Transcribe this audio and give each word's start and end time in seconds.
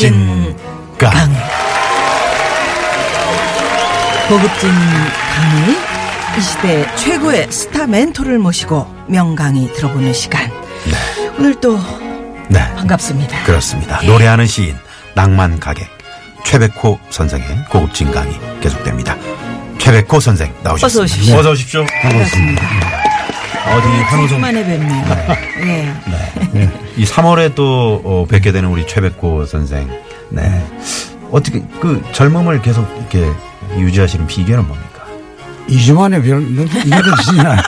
진 0.00 0.56
강. 0.96 1.12
고급진 4.30 4.70
강의 4.70 5.76
이 6.38 6.40
시대 6.40 6.96
최고의 6.96 7.52
스타 7.52 7.86
멘토를 7.86 8.38
모시고 8.38 8.90
명강의 9.08 9.74
들어보는 9.74 10.14
시간. 10.14 10.50
오늘 11.38 11.54
또 11.60 11.78
네, 12.48 12.60
반갑습니다. 12.76 13.42
그렇습니다. 13.44 14.00
노래하는 14.00 14.46
시인, 14.46 14.74
낭만 15.14 15.60
가객, 15.60 15.86
최백호 16.46 16.98
선생의 17.10 17.46
고급진 17.68 18.10
강의 18.10 18.40
계속됩니다. 18.62 19.18
최백호 19.76 20.18
선생 20.18 20.50
나오셨습니다. 20.62 20.86
어서 20.86 21.02
오십시오. 21.02 21.36
어서 21.36 21.50
오십시오. 21.50 21.86
반갑습니다. 22.00 22.62
어디 23.76 23.86
환호성 24.04 24.40
만에 24.40 24.64
뵙네요. 24.64 25.04
예. 25.60 25.94
네. 26.54 26.70
이 27.00 27.04
3월에 27.04 27.54
또 27.54 28.02
어, 28.04 28.26
뵙게 28.28 28.52
되는 28.52 28.68
우리 28.68 28.86
최백호 28.86 29.46
선생. 29.46 29.88
네. 30.28 30.62
어떻게 31.30 31.62
그 31.80 32.02
젊음을 32.12 32.60
계속 32.60 32.86
이렇게 32.98 33.26
유지하시는 33.78 34.26
비결은 34.26 34.66
뭡니까? 34.66 35.06
2주 35.66 35.94
만에 35.94 36.20
별, 36.20 36.42
느껴지진 36.42 37.40
않아요. 37.40 37.62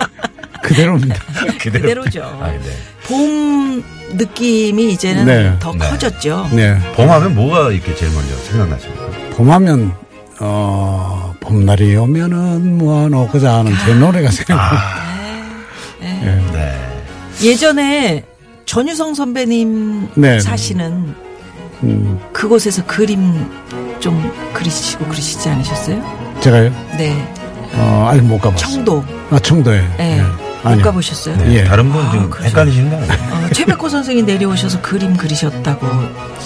그대로입니다. 0.64 1.14
그대로 1.60 2.08
죠. 2.08 2.22
아, 2.40 2.48
네. 2.52 2.60
봄 3.04 3.84
느낌이 4.14 4.92
이제는 4.92 5.26
네. 5.26 5.56
더 5.58 5.72
네. 5.72 5.78
커졌죠. 5.78 6.48
네. 6.52 6.78
봄하면 6.94 7.34
뭐가 7.34 7.72
이렇게 7.72 7.94
제일 7.94 8.10
먼저 8.14 8.34
생각나십니까? 8.34 9.10
봄하면, 9.36 9.92
어, 10.38 11.34
봄날이 11.40 11.96
오면은 11.96 12.78
뭐하노, 12.78 13.28
그자 13.28 13.58
하는 13.58 13.74
제 13.84 13.92
노래가 13.92 14.30
생각나. 14.30 14.80
네. 16.00 16.40
예전에 17.42 18.24
전유성 18.70 19.14
선배님 19.14 20.10
네. 20.14 20.38
사시는 20.38 21.12
음, 21.82 22.20
그곳에서 22.32 22.86
그림 22.86 23.18
좀 23.98 24.32
그리시고 24.52 25.06
그러시지 25.06 25.48
않으셨어요? 25.48 26.00
제가요, 26.40 26.70
네. 26.96 27.12
어, 27.74 28.06
아직 28.08 28.22
못 28.22 28.38
가봤어요. 28.38 28.70
청도. 28.70 29.04
아, 29.30 29.40
청도에. 29.40 29.80
네. 29.98 30.18
예. 30.20 30.39
못. 30.62 30.82
가보셨어요? 30.82 31.36
네. 31.36 31.56
예. 31.56 31.64
다른 31.64 31.90
분 31.90 32.02
지금 32.10 32.30
아. 32.32 32.42
헷갈리시는 32.42 32.90
거 32.90 32.96
아니에요? 32.96 33.12
어, 33.12 33.48
최백호 33.52 33.88
선생이 33.88 34.22
내려오셔서 34.22 34.80
그림 34.82 35.16
그리셨다고 35.16 35.86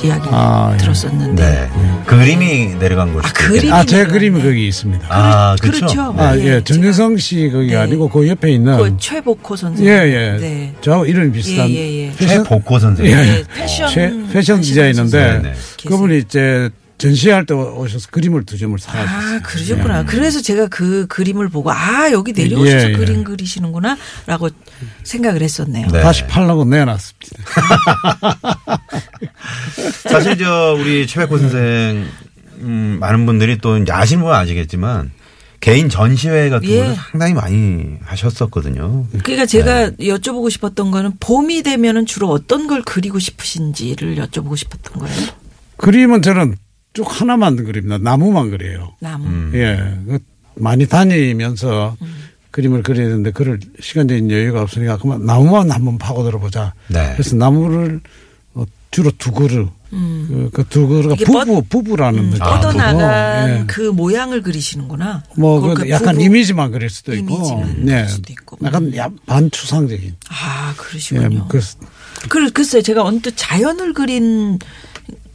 이야기 0.05 0.29
아, 0.31 0.71
예. 0.73 0.77
들었었는데. 0.79 1.43
네. 1.45 1.71
그림이 2.07 2.75
내려간 2.77 3.13
곳이 3.13 3.27
아, 3.27 3.33
그림이 3.33 3.73
아, 3.73 3.85
제. 3.85 4.05
그림이 4.05 4.43
거기 4.43 4.69
있습니다. 4.69 5.07
아, 5.11 5.57
그렇죠. 5.61 5.87
그렇죠. 5.87 6.15
아, 6.19 6.35
네, 6.35 6.47
예, 6.47 6.65
전유성 6.65 7.17
씨 7.17 7.51
거기 7.53 7.69
네. 7.69 7.77
아니고 7.77 8.09
그 8.09 8.29
옆에 8.29 8.53
있는. 8.53 8.77
그 8.77 8.97
최복호 8.99 9.57
선생. 9.57 9.87
예, 9.87 9.91
예. 9.91 10.39
네. 10.39 10.75
저하고 10.81 11.07
이름이 11.07 11.33
비슷한. 11.33 11.69
예, 11.71 11.75
예, 11.75 12.07
예. 12.07 12.27
최복호 12.27 12.79
선생. 12.79 13.07
예. 13.07 13.15
네, 13.15 13.45
패션 13.55 13.89
최, 13.91 14.13
패션 14.33 14.61
디자이너인데, 14.61 15.19
네, 15.19 15.39
네. 15.43 15.53
그분이 15.87 16.19
이제 16.19 16.71
전시할 16.99 17.47
때 17.47 17.55
오셔서 17.55 18.09
그림을 18.11 18.45
두 18.45 18.57
점을 18.57 18.79
사가셨어요. 18.79 19.37
아, 19.37 19.41
그러셨구나. 19.43 20.05
그래서 20.05 20.41
제가 20.41 20.69
그 20.69 21.07
그림을 21.09 21.49
보고, 21.49 21.73
아, 21.73 22.11
여기 22.13 22.33
내려오셔서 22.33 22.89
예, 22.89 22.93
예. 22.93 22.97
그림 22.97 23.25
그리시는구나, 23.25 23.97
라고 24.27 24.49
생각을 25.03 25.43
했었네요. 25.43 25.89
네. 25.89 26.01
다시 26.01 26.27
팔라고 26.27 26.65
내놨습니다. 26.65 27.43
사실 30.09 30.39
저 30.39 30.77
우리 30.79 31.07
최백호 31.07 31.39
선생 31.39 32.07
음, 32.61 32.99
많은 33.01 33.27
분들이 33.27 33.59
또 33.59 33.77
이제 33.77 33.93
아시는 33.93 34.23
분은 34.23 34.37
아시겠지만 34.37 35.11
개인 35.61 35.89
전시회 35.89 36.51
같은 36.51 36.69
예. 36.69 36.81
거를 36.81 36.97
상당히 37.11 37.33
많이 37.35 37.97
하셨었거든요. 38.05 39.07
그러니까 39.23 39.47
제가 39.47 39.91
네. 39.91 40.09
여쭤보고 40.09 40.51
싶었던 40.51 40.91
거는 40.91 41.13
봄이 41.21 41.63
되면은 41.63 42.07
주로 42.07 42.29
어떤 42.29 42.67
걸 42.67 42.83
그리고 42.85 43.19
싶으신지를 43.19 44.17
여쭤보고 44.17 44.57
싶었던 44.57 44.99
거예요. 44.99 45.17
그림은 45.79 46.23
저는 46.23 46.57
쭉 46.95 47.05
하나만 47.09 47.57
그립니다. 47.57 47.99
나무만 47.99 48.51
그려요. 48.51 48.93
나무. 49.01 49.27
음. 49.27 49.51
예. 49.55 49.77
그 50.11 50.19
많이 50.55 50.87
다니면서 50.87 51.97
그림을 52.53 52.85
그려야 52.85 53.09
되는데 53.09 53.33
그럴 53.33 53.59
시간적인 53.81 54.31
여유가 54.31 54.63
없으니까 54.63 54.97
그만 54.99 55.27
나무만 55.27 55.71
한번 55.73 55.99
파고들어 55.99 56.39
보자. 56.39 56.73
네. 56.89 57.13
그래서 57.15 57.35
나무를 57.35 58.01
어, 58.55 58.65
주로 58.93 59.11
두 59.19 59.33
그루. 59.33 59.69
그, 59.91 60.51
그두 60.53 60.89
그루가 60.89 61.15
이게 61.15 61.25
부부, 61.25 61.63
부부라는 61.69 62.19
음, 62.19 62.25
느낌. 62.31 62.39
뻗어나간 62.41 63.49
예. 63.61 63.65
그 63.69 63.81
모양을 63.93 64.43
그리시는구나. 64.43 65.23
뭐, 65.37 65.61
그걸 65.61 65.75
그그 65.77 65.91
약간 65.91 66.17
부부- 66.17 66.23
이미지만 66.25 66.73
그릴 66.73 66.91
수도 66.91 67.15
있고. 67.15 67.33
이미지만 67.37 67.85
네. 67.85 67.93
그릴 67.99 68.09
수도 68.09 68.33
있고. 68.33 68.59
약간 68.65 68.97
야- 68.97 69.09
반추상적인. 69.27 70.17
아, 70.31 70.73
예. 70.73 70.77
그러시군요. 70.77 71.47
그, 71.49 71.61
그, 72.29 72.51
글쎄요, 72.51 72.83
제가 72.83 73.05
언뜻 73.05 73.35
자연을 73.37 73.93
그린 73.95 74.59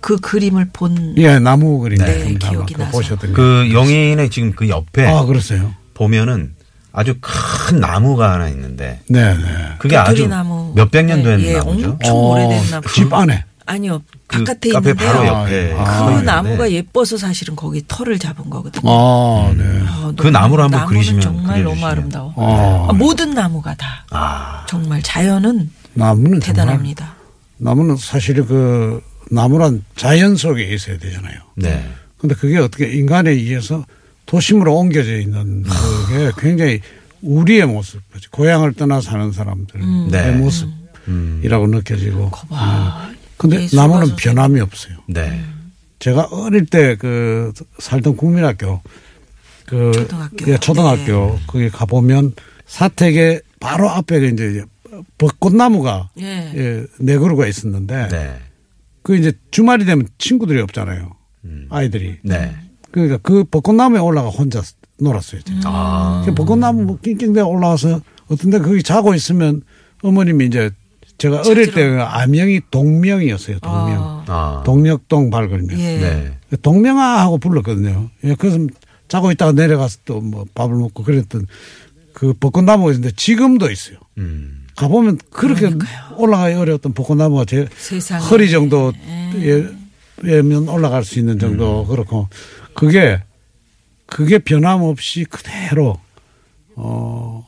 그 0.01 0.17
그림을 0.17 0.69
본. 0.71 1.13
예, 1.17 1.39
나무 1.39 1.79
그림. 1.79 1.97
네, 1.99 2.33
기억이 2.35 2.75
나서. 2.75 2.91
보셨던 2.91 3.31
거. 3.31 3.35
그 3.35 3.69
용인의 3.71 4.29
지금 4.29 4.53
그 4.53 4.69
옆에 4.69 5.05
아, 5.07 5.23
그랬어요. 5.25 5.73
보면은 5.93 6.53
아주 6.91 7.15
큰 7.21 7.79
나무가 7.79 8.33
하나 8.33 8.47
있는데 8.49 9.01
네, 9.07 9.33
네. 9.35 9.43
그게 9.77 9.95
아주 9.97 10.23
도토리나무. 10.23 10.73
몇백 10.75 11.05
년된 11.05 11.41
예, 11.41 11.53
나무죠. 11.57 11.89
엄청 11.91 12.15
오래된 12.15 12.69
나무. 12.71 12.87
집 12.93 13.13
안에. 13.13 13.43
아니요, 13.65 14.01
그 14.25 14.39
바깥에 14.39 14.71
카페 14.71 14.89
있는데요. 14.91 15.11
바로 15.13 15.27
옆에 15.27 15.75
아, 15.77 15.83
그서 15.83 16.09
있는데 16.09 16.25
나무가 16.25 16.71
예뻐서 16.71 17.17
사실은 17.17 17.55
거기 17.55 17.83
털을 17.87 18.17
잡은 18.17 18.49
거거든요. 18.49 18.89
아, 18.89 19.53
네. 19.55 19.63
아, 19.85 20.11
그 20.17 20.23
너무- 20.23 20.31
나무를 20.31 20.63
한번 20.63 20.85
그리시면 20.87 21.21
정말 21.21 21.61
너무 21.63 21.75
그려주시면. 21.75 21.91
아름다워. 21.91 22.33
아. 22.35 22.87
아, 22.89 22.93
모든 22.93 23.35
나무가 23.35 23.75
다 23.75 24.05
아, 24.09 24.65
정말 24.67 25.03
자연은 25.03 25.69
나무는 25.93 26.39
대단합니다. 26.39 27.13
나무는 27.57 27.95
사실 27.97 28.43
그 28.47 29.01
나무란 29.29 29.83
자연 29.95 30.35
속에 30.35 30.63
있어야 30.73 30.97
되잖아요. 30.97 31.39
네. 31.55 31.87
근데 32.17 32.35
그게 32.35 32.57
어떻게 32.57 32.91
인간에 32.91 33.31
의해서 33.31 33.85
도심으로 34.25 34.75
옮겨져 34.75 35.17
있는 35.17 35.63
그게 35.63 36.31
굉장히 36.37 36.81
우리의 37.21 37.65
모습, 37.65 38.01
고향을 38.31 38.73
떠나 38.73 39.01
사는 39.01 39.31
사람들의 39.31 39.85
네. 40.11 40.31
모습이라고 40.33 41.67
느껴지고. 41.67 42.29
거봐. 42.29 43.09
근데 43.37 43.67
나무는. 43.73 44.15
변함이 44.15 44.59
없어요. 44.59 44.97
네. 45.07 45.41
제가 45.99 46.27
어릴 46.31 46.65
때 46.65 46.95
그 46.95 47.51
살던 47.79 48.15
국민학교 48.17 48.81
그 49.65 49.91
초등학교. 49.93 50.47
예, 50.51 50.57
초등학교 50.57 51.39
거기 51.47 51.69
가 51.69 51.85
보면 51.85 52.33
사택의 52.67 53.41
바로 53.59 53.89
앞에 53.89 54.27
이제 54.27 54.63
벚꽃나무가 55.17 56.09
예. 56.19 56.51
예, 56.55 56.85
네 56.99 57.17
그루가 57.17 57.47
있었는데 57.47 58.07
네. 58.09 58.39
그 59.03 59.15
이제 59.15 59.33
주말이 59.51 59.85
되면 59.85 60.07
친구들이 60.17 60.59
없잖아요. 60.61 61.11
아이들이. 61.69 62.17
네. 62.23 62.55
그러니까 62.91 63.17
그 63.17 63.43
벚꽃나무에 63.43 63.99
올라가 63.99 64.29
혼자 64.29 64.61
놀았어요. 64.99 65.41
제가. 65.41 65.59
아. 65.65 66.23
그 66.25 66.33
벚꽃나무 66.33 66.83
뭐 66.83 66.99
낑낑대 67.01 67.41
올라와서 67.41 68.01
어떤데 68.27 68.59
거기 68.59 68.83
자고 68.83 69.13
있으면 69.13 69.61
어머님이 70.03 70.45
이제 70.47 70.71
제가 71.17 71.41
어릴 71.45 71.73
때그 71.73 72.01
아명이 72.01 72.61
동명이었어요. 72.71 73.59
동명. 73.59 74.03
아, 74.03 74.23
아. 74.27 74.63
동력동 74.65 75.29
발걸면. 75.29 75.79
예. 75.79 75.97
네. 75.99 76.57
동명아 76.61 77.19
하고 77.21 77.37
불렀거든요. 77.37 78.09
예, 78.23 78.35
그래서 78.35 78.57
자고 79.07 79.31
있다가 79.31 79.51
내려가서 79.53 79.99
또 80.05 80.21
뭐 80.21 80.45
밥을 80.53 80.75
먹고 80.75 81.03
그랬던 81.03 81.45
그 82.13 82.33
벚꽃나무가 82.33 82.91
있는데 82.91 83.13
지금도 83.15 83.69
있어요. 83.71 83.97
음. 84.17 84.58
가보면 84.79 85.19
그렇게 85.29 85.69
올라가기 86.15 86.55
어려웠던 86.55 86.93
벚꽃나무가 86.93 87.43
제 87.43 87.67
세상에. 87.75 88.23
허리 88.23 88.49
정도 88.49 88.93
예면 90.23 90.69
올라갈 90.69 91.03
수 91.03 91.19
있는 91.19 91.37
정도 91.37 91.85
그렇고. 91.85 92.29
그게 92.73 93.21
그게 94.05 94.39
변함없이 94.39 95.25
그대로 95.25 95.99
어 96.75 97.45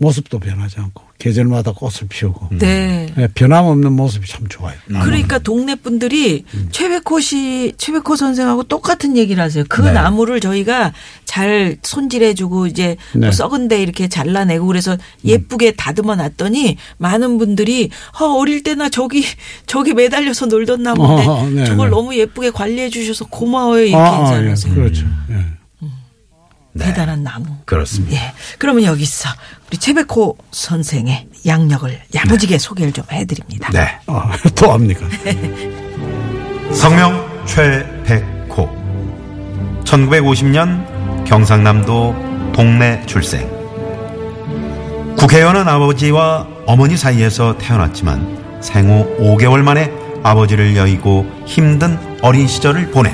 모습도 0.00 0.38
변하지 0.38 0.80
않고 0.80 1.04
계절마다 1.18 1.72
꽃을 1.72 2.08
피우고 2.08 2.48
네. 2.58 3.12
예, 3.18 3.28
변함없는 3.34 3.92
모습이 3.92 4.26
참 4.26 4.48
좋아요. 4.48 4.74
그러니까 4.86 5.38
동네 5.38 5.74
분들이 5.74 6.44
최백호 6.70 7.20
씨, 7.20 7.74
최백호 7.76 8.16
선생하고 8.16 8.62
똑같은 8.62 9.18
얘기를 9.18 9.42
하세요. 9.42 9.62
그 9.68 9.82
네. 9.82 9.92
나무를 9.92 10.40
저희가 10.40 10.94
잘 11.26 11.76
손질해주고 11.82 12.66
이제 12.66 12.96
뭐 13.12 13.26
네. 13.26 13.32
썩은데 13.32 13.82
이렇게 13.82 14.08
잘라내고 14.08 14.66
그래서 14.66 14.96
예쁘게 15.22 15.72
다듬어 15.72 16.16
놨더니 16.16 16.78
많은 16.96 17.36
분들이 17.36 17.90
아, 18.18 18.24
어릴 18.24 18.62
때나 18.62 18.88
저기 18.88 19.22
저기 19.66 19.92
매달려서 19.92 20.46
놀던 20.46 20.82
나무인데 20.82 21.26
어, 21.26 21.50
네, 21.50 21.64
저걸 21.66 21.90
네. 21.90 21.94
너무 21.94 22.16
예쁘게 22.16 22.50
관리해 22.50 22.88
주셔서 22.88 23.26
고마워요 23.26 23.84
이렇게 23.84 23.96
아, 24.02 24.16
아, 24.16 24.20
인사를 24.20 24.46
예, 24.46 24.50
하세요. 24.50 24.74
그렇죠. 24.74 25.04
예. 25.30 25.59
네. 26.72 26.86
대단한 26.86 27.22
나무. 27.22 27.46
그렇습니다. 27.64 28.16
예. 28.16 28.32
그러면 28.58 28.84
여기서 28.84 29.28
우리 29.68 29.78
최백호 29.78 30.36
선생의 30.52 31.28
양력을 31.46 32.00
야무지게 32.14 32.58
소개를 32.58 32.92
좀 32.92 33.04
해드립니다. 33.10 33.70
네. 33.72 33.98
아, 34.06 34.32
또 34.54 34.72
합니까? 34.72 35.06
성명 36.72 37.44
최백호. 37.46 38.68
1950년 39.84 41.24
경상남도 41.26 42.52
동네 42.54 43.02
출생. 43.06 43.48
국회의원은 45.16 45.68
아버지와 45.68 46.46
어머니 46.66 46.96
사이에서 46.96 47.58
태어났지만 47.58 48.60
생후 48.62 49.16
5개월 49.18 49.60
만에 49.62 49.92
아버지를 50.22 50.76
여의고 50.76 51.26
힘든 51.46 51.98
어린 52.22 52.46
시절을 52.46 52.90
보낸. 52.90 53.12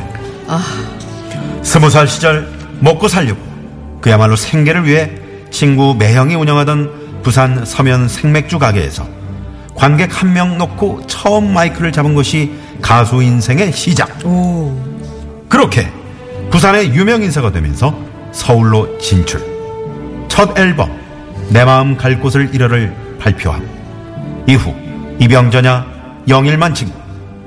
스무 1.63 1.91
살 1.91 2.07
시절 2.07 2.56
먹고 2.81 3.09
살려고 3.09 3.41
그야말로 4.01 4.37
생계를 4.37 4.85
위해 4.87 5.11
친구 5.51 5.95
매형이 5.99 6.35
운영하던 6.35 7.23
부산 7.23 7.65
서면 7.65 8.09
생맥주 8.09 8.59
가게에서 8.59 9.07
관객 9.75 10.23
한 10.23 10.33
명 10.33 10.59
놓고 10.59 11.07
처음 11.07 11.53
마이크를 11.53 11.93
잡은 11.93 12.15
것이 12.15 12.53
가수 12.81 13.23
인생의 13.23 13.73
시작. 13.73 14.25
오. 14.25 14.75
그렇게 15.49 15.91
부산의 16.51 16.95
유명 16.95 17.23
인사가 17.23 17.51
되면서 17.53 17.97
서울로 18.33 18.99
진출. 18.99 19.45
첫 20.29 20.59
앨범 20.59 20.91
내 21.51 21.65
마음 21.65 21.97
갈 21.97 22.21
곳을 22.21 22.55
잃어를 22.55 22.95
발표함. 23.19 23.67
이후 24.47 24.75
입영전야 25.19 25.87
영일만 26.29 26.75
친구 26.75 26.95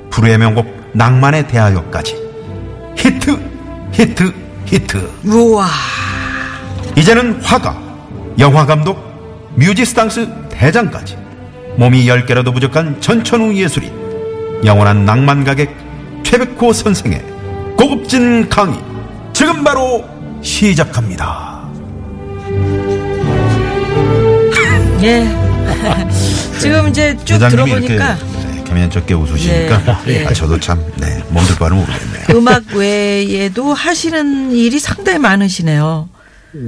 불후의 0.10 0.38
명곡 0.38 0.92
낭만에 0.94 1.48
대하여까지 1.48 2.16
히트 2.98 3.40
히트 3.94 4.34
히트. 4.70 5.10
우와. 5.26 5.68
이제는 6.96 7.42
화가, 7.42 7.76
영화감독, 8.38 9.00
뮤지스땅스 9.56 10.28
대장까지 10.50 11.18
몸이 11.78 12.08
열 12.08 12.26
개라도 12.26 12.52
부족한 12.52 13.02
전천후 13.02 13.56
예술인 13.56 13.92
영원한 14.64 15.06
낭만 15.06 15.44
가객 15.44 15.76
최백호 16.24 16.72
선생의 16.72 17.24
고급진 17.78 18.48
강의 18.48 18.80
지금 19.34 19.64
바로 19.64 20.06
시작합니다. 20.42 21.68
예. 25.02 25.28
지금 26.60 26.90
이제 26.90 27.18
쭉 27.24 27.40
들어보니까 27.40 28.16
네, 28.16 28.29
겸연쩍게 28.70 29.14
웃으시니까 29.16 30.04
예, 30.08 30.22
예. 30.22 30.26
아, 30.26 30.34
저도 30.34 30.60
참 30.60 30.80
네, 30.98 31.22
몸둘 31.30 31.56
바를 31.58 31.76
모르겠네요. 31.78 32.26
음악 32.38 32.68
외에도 32.74 33.74
하시는 33.74 34.52
일이 34.52 34.80
상당히 34.80 35.18
많으시네요. 35.20 36.10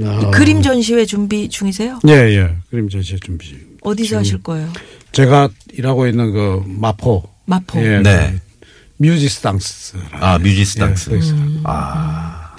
아, 0.04 0.30
그림 0.30 0.62
전시회 0.62 1.06
준비 1.06 1.48
중이세요? 1.48 2.00
예, 2.08 2.12
예. 2.12 2.56
그림 2.70 2.88
전시 2.88 3.18
준비. 3.20 3.56
어디서 3.82 4.18
하실 4.18 4.42
거예요? 4.42 4.72
제가 5.12 5.48
일하고 5.72 6.06
있는 6.06 6.32
그 6.32 6.62
마포. 6.66 7.22
마포. 7.46 7.80
예, 7.84 8.00
네. 8.00 8.34
그 8.58 8.66
뮤지스당스. 8.98 9.96
아, 10.12 10.38
뮤지스당스. 10.38 11.10
예, 11.10 11.14
거기서. 11.14 11.34
아. 11.64 12.56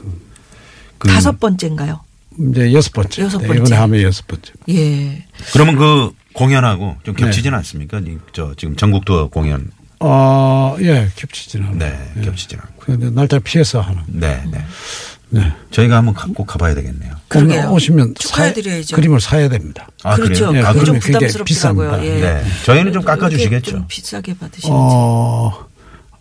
그, 0.98 1.08
다섯 1.08 1.40
번째인가요? 1.40 2.02
이제 2.50 2.74
여섯 2.74 2.92
번째. 2.94 3.24
여섯 3.24 3.38
네, 3.40 3.48
번째. 3.48 3.62
이번에 3.62 3.76
하면 3.76 4.02
여섯 4.02 4.26
번째. 4.28 4.52
예. 4.70 5.26
그러면 5.54 5.76
그 5.76 6.12
공연하고 6.34 6.98
좀 7.04 7.16
네. 7.16 7.24
겹치지는 7.24 7.58
않습니까? 7.60 8.00
이- 8.00 8.18
저 8.34 8.54
지금 8.58 8.76
전국 8.76 9.06
투어 9.06 9.28
공연 9.28 9.70
어, 10.00 10.76
예, 10.82 11.08
겹치지는 11.16 11.68
않아요. 11.68 11.80
네, 11.80 12.12
예. 12.18 12.22
겹치진 12.22 12.60
않고. 12.60 12.74
근데 12.80 13.10
날짜 13.10 13.40
피해서 13.40 13.80
하는. 13.80 14.02
네, 14.08 14.44
네. 14.52 14.62
네. 15.30 15.52
저희가 15.72 15.96
한번 15.98 16.14
가- 16.14 16.28
꼭 16.36 16.46
가봐야 16.46 16.76
되겠네요. 16.76 17.14
그러게요. 17.30 17.70
오시면 17.72 18.16
축하해드려야죠. 18.16 18.88
사야- 18.88 18.96
그림을 18.98 19.22
사야 19.22 19.48
됩니다. 19.50 19.88
아, 20.04 20.16
그렇죠. 20.16 20.48
그래요? 20.50 20.62
예, 20.68 20.74
그게 20.74 20.86
좀 20.86 21.00
부담스럽더라고요. 21.00 22.04
예. 22.06 22.20
네. 22.22 22.44
저희는 22.66 22.92
좀 22.94 23.02
깎아주시겠죠. 23.04 23.72
좀 23.72 23.86
비싸게 23.88 24.34
받으시는지. 24.38 24.70
어, 24.72 25.66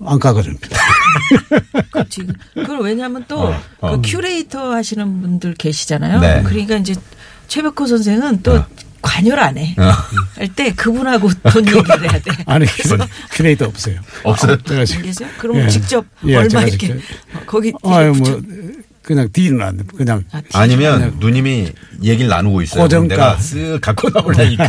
안 0.07 0.19
깎아줍니다. 0.19 0.69
지금 2.09 2.35
그걸 2.55 2.81
왜냐하면 2.81 3.25
또 3.29 3.41
어, 3.49 3.61
어. 3.81 3.91
그 3.97 4.03
큐레이터 4.03 4.73
하시는 4.73 5.21
분들 5.23 5.55
계시잖아요. 5.55 6.21
네. 6.21 6.43
그러니까 6.45 6.77
이제 6.77 6.95
최백호 7.49 7.87
선생은 7.87 8.43
또 8.43 8.55
어. 8.57 8.67
관여를 9.03 9.43
안 9.43 9.59
해. 9.59 9.75
어. 9.79 9.93
할때 10.39 10.73
그분하고 10.75 11.29
돈 11.53 11.67
얘기를 11.67 12.03
해야 12.03 12.19
돼. 12.21 12.31
아니, 12.47 12.67
큐레이터 13.33 13.67
없어요. 13.67 13.97
없어요? 14.23 14.57
제가 14.63 14.85
지금. 14.85 15.03
계세요? 15.03 15.29
그럼 15.39 15.59
예. 15.59 15.69
직접 15.69 16.05
예, 16.27 16.37
얼마 16.37 16.49
제가 16.49 16.63
이렇게 16.63 16.87
직접. 16.87 17.03
어, 17.37 17.41
거기 17.47 17.73
아유, 17.85 18.13
뭐, 18.13 18.41
그냥 19.03 19.29
deal은 19.33 19.61
안 19.61 19.77
돼. 19.77 19.85
그냥. 19.97 20.25
아, 20.31 20.41
아니면 20.55 21.17
누님이 21.19 21.73
얘기를 22.05 22.29
나누고 22.29 22.63
있어요. 22.63 22.87
그럼 22.89 23.09
고정가. 23.09 23.15
내가 23.17 23.37
쓱 23.37 23.81
갖고 23.81 24.09
나올라니까. 24.11 24.69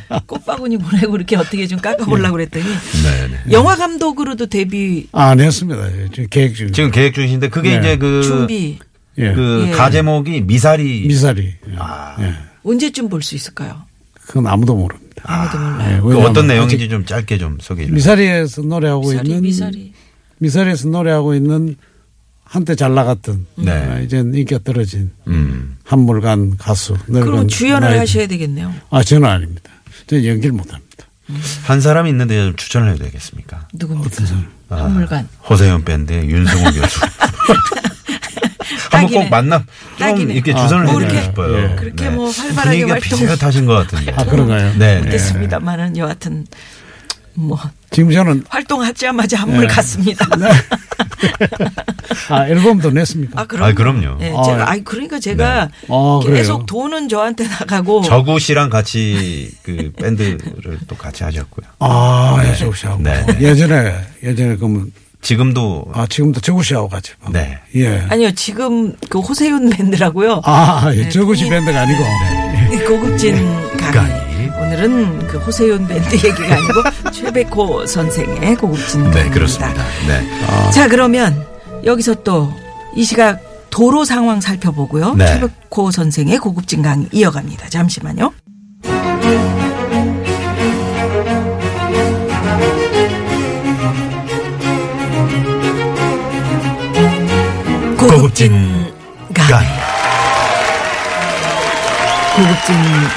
꽃바구니 0.26 0.78
보내고 0.78 1.16
이렇게 1.16 1.36
어떻게 1.36 1.66
좀 1.66 1.78
깎아보려고 1.80 2.32
그랬더니 2.32 2.64
네, 2.64 3.28
네. 3.28 3.52
영화 3.52 3.76
감독으로도 3.76 4.46
데뷔 4.46 5.08
안 5.12 5.38
했습니다. 5.38 5.86
예, 5.98 6.08
지금 6.10 6.26
계획 6.30 6.54
중. 6.54 6.72
지금 6.72 6.90
계획 6.90 7.14
중이신데 7.14 7.50
그게 7.50 7.72
네. 7.72 7.78
이제 7.78 7.98
그, 7.98 8.22
준비 8.22 8.78
예. 9.18 9.32
그 9.32 9.66
예. 9.68 9.72
가제목이 9.72 10.40
미사리. 10.42 11.04
미사리. 11.06 11.54
예. 11.68 11.74
아. 11.78 12.16
예. 12.20 12.34
언제쯤 12.64 13.08
볼 13.08 13.22
수 13.22 13.34
있을까요? 13.34 13.82
그건 14.26 14.46
아무도 14.46 14.74
모릅니다. 14.74 15.22
아무도 15.24 15.58
예, 15.58 15.60
몰라요. 15.60 16.02
그 16.02 16.08
왜냐하면 16.08 16.30
어떤 16.30 16.46
내용인지 16.46 16.88
좀 16.88 17.04
짧게 17.04 17.38
좀 17.38 17.58
소개해 17.60 17.86
주세요. 17.88 17.94
미사리에서 17.94 18.62
노래하고 18.62 19.02
미사리 19.10 19.28
있는 19.28 19.42
미사리. 19.42 19.92
미사리에서 20.38 20.88
노래하고 20.88 21.34
있는 21.34 21.76
한때 22.44 22.74
잘 22.74 22.94
나갔던 22.94 23.46
네. 23.56 23.70
아, 23.72 23.98
이제 24.00 24.18
인기가 24.18 24.58
떨어진 24.64 25.10
음. 25.26 25.76
한물간 25.84 26.56
가수. 26.56 26.96
늙은 27.08 27.48
주연을 27.48 27.88
나이- 27.90 27.98
하셔야 27.98 28.26
되겠네요. 28.26 28.72
아 28.90 29.02
저는 29.02 29.28
아닙니다. 29.28 29.70
저는 30.06 30.24
연기를 30.26 30.52
못합니다. 30.52 30.84
한 31.64 31.80
사람이 31.80 32.10
있는데 32.10 32.36
좀 32.44 32.56
추천을 32.56 32.92
해도 32.92 33.04
되겠습니까? 33.04 33.68
누굽니까? 33.74 34.24
아, 34.70 34.84
한물간. 34.84 35.28
호세현 35.48 35.84
밴드의 35.84 36.28
윤성호 36.30 36.70
교수. 36.72 37.00
한번 38.94 39.10
꼭 39.12 39.14
딱이네. 39.18 39.30
만나 39.30 39.58
좀 39.58 39.66
딱이네. 39.98 40.34
이렇게 40.34 40.52
아, 40.52 40.56
주선을 40.62 40.84
뭐 40.84 41.00
해드리고 41.00 41.22
싶어요. 41.22 41.58
예. 41.70 41.74
그렇게 41.76 42.10
뭐 42.10 42.30
활발하게 42.30 42.82
활동- 42.84 43.18
비슷하신 43.18 43.66
것 43.66 43.74
같은데. 43.74 44.12
아 44.16 44.24
그런가요? 44.24 44.72
네, 44.78 44.94
네. 44.94 44.98
못했습니다만은 45.00 45.96
여하튼 45.96 46.46
뭐 47.34 47.58
지금 47.90 48.12
저는 48.12 48.44
활동하자마자 48.48 49.38
한물 49.38 49.66
네. 49.66 49.74
갔습니다. 49.74 50.26
아 52.28 52.46
앨범도 52.46 52.90
냈습니까? 52.90 53.40
아 53.40 53.44
그럼. 53.46 53.64
아, 53.68 53.72
그럼요. 53.72 54.18
예, 54.20 54.32
아, 54.36 54.42
제가 54.42 54.70
아이 54.70 54.82
그러니까 54.84 55.18
제가 55.18 55.68
아, 55.88 56.20
그래요? 56.22 56.36
계속 56.36 56.66
돈은 56.66 57.08
저한테 57.08 57.46
나가고 57.48 58.02
저구 58.02 58.38
씨랑 58.38 58.70
같이 58.70 59.50
그 59.62 59.90
밴드를 59.96 60.38
또 60.86 60.96
같이 60.96 61.24
하셨고요. 61.24 61.66
아 61.80 62.36
씨하고 62.74 63.02
네. 63.02 63.24
예전에 63.40 63.94
예전에 64.22 64.56
그러면 64.56 64.92
지금도 65.24 65.86
아 65.94 66.06
지금도 66.08 66.40
씨하고 66.62 66.88
같이. 66.88 67.12
네. 67.30 67.58
예. 67.74 68.04
아니요 68.08 68.30
지금 68.34 68.94
그 69.08 69.18
호세윤 69.18 69.70
밴드라고요. 69.70 70.42
아, 70.44 70.90
예. 70.94 71.02
네, 71.04 71.08
저구 71.08 71.34
씨 71.34 71.46
이- 71.46 71.50
밴드가 71.50 71.80
아니고. 71.80 72.02
네. 72.70 72.84
고급진 72.84 73.34
강의. 73.76 73.92
강의. 73.92 74.50
오늘은 74.60 75.26
그 75.26 75.38
호세윤 75.38 75.88
밴드 75.88 76.14
얘기가 76.14 76.44
아니고 76.54 76.82
최백호 77.12 77.86
선생의 77.86 78.54
고급진 78.56 79.02
네, 79.04 79.10
강의입니다. 79.10 79.34
그렇습니다. 79.34 79.82
네. 80.06 80.70
자 80.72 80.86
그러면 80.88 81.44
여기서 81.84 82.14
또 82.22 82.52
이 82.96 83.02
시각 83.02 83.40
도로 83.70 84.04
상황 84.04 84.40
살펴보고요. 84.40 85.14
네. 85.14 85.26
최백호 85.26 85.90
선생의 85.90 86.38
고급진 86.38 86.80
강의 86.82 87.08
이어갑니다. 87.10 87.70
잠시만요. 87.70 88.32
고급진 98.34 98.92
강의. 99.32 99.68
고급진 102.34 102.74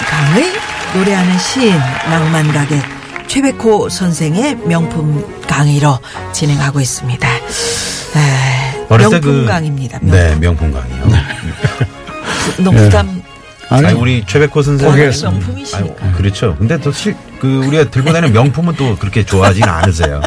강의 0.08 0.52
노래하는 0.94 1.40
시인 1.40 1.76
낭만 2.08 2.54
가게 2.54 2.80
최백호 3.26 3.90
선생의 3.90 4.58
명품 4.68 5.26
강의로 5.48 5.98
진행하고 6.34 6.80
있습니다. 6.82 7.28
에, 7.28 8.86
명품 8.96 9.22
그- 9.22 9.46
강의입니다. 9.48 9.98
네, 10.04 10.36
명품 10.36 10.72
강의요. 10.72 11.08
너무 12.64 12.78
부담 12.78 13.24
아니, 13.70 13.88
아니, 13.88 14.00
우리 14.00 14.24
최백호 14.26 14.62
선생님. 14.62 14.96
명품이시니까. 15.24 16.06
아유, 16.06 16.14
그렇죠. 16.16 16.56
근데 16.58 16.80
또 16.80 16.92
실, 16.92 17.16
그, 17.42 17.66
우리가 17.66 17.90
들고 17.90 18.14
다니는 18.14 18.34
명품은 18.34 18.76
또 18.76 18.96
그렇게 18.98 19.26
좋아하지는 19.26 19.68
않으세요. 19.68 20.22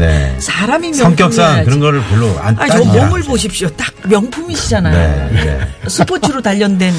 네. 0.00 0.36
사람이 0.38 0.92
성격상. 0.94 1.64
그런 1.64 1.80
거를 1.80 2.02
별로 2.08 2.28
안 2.40 2.58
아니 2.58 2.70
저 2.70 2.78
따지지 2.78 2.86
몸을 2.88 3.04
않으세요. 3.14 3.30
보십시오. 3.30 3.68
딱 3.70 3.92
명품이시잖아요. 4.08 5.30
네, 5.32 5.44
네. 5.44 5.60
스포츠로 5.88 6.40
단련된 6.42 6.92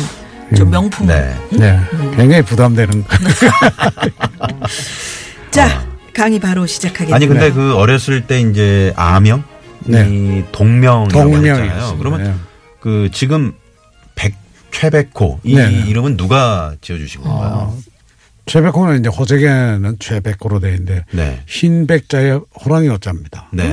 저 0.55 0.65
명품. 0.65 1.07
네. 1.07 1.33
네, 1.51 1.79
굉장히 2.15 2.41
부담되는. 2.43 3.03
자 5.51 5.85
강의 6.13 6.39
바로 6.39 6.65
시작하겠습니다. 6.65 7.15
아니, 7.15 7.27
근데 7.27 7.51
그 7.51 7.75
어렸을 7.75 8.27
때 8.27 8.41
이제 8.41 8.93
아명? 8.95 9.43
네. 9.85 10.07
이 10.09 10.43
동명이라고. 10.51 11.35
했잖아요. 11.37 11.97
그러면 11.97 12.23
네. 12.23 12.33
그 12.79 13.09
지금 13.13 13.53
백, 14.15 14.35
최백호 14.71 15.39
이 15.43 15.55
네, 15.55 15.69
네. 15.69 15.83
이름은 15.87 16.17
누가 16.17 16.73
지어주신 16.81 17.21
건가요? 17.21 17.73
어, 17.73 17.77
최백호는 18.45 18.99
이제 18.99 19.09
호적에는 19.09 19.97
최백호로 19.99 20.59
되어 20.59 20.71
있는데 20.71 21.05
네. 21.11 21.41
흰 21.47 21.87
백자에 21.87 22.39
호랑이 22.63 22.87
호자입니다. 22.87 23.49
네. 23.53 23.63